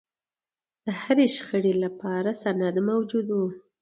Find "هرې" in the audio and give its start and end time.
1.01-1.27